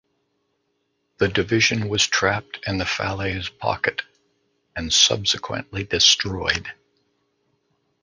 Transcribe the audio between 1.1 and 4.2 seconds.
The division was trapped in the Falaise Pocket